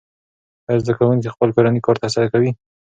[0.67, 2.49] آیا زده کوونکي خپل کورنی کار ترسره کوي؟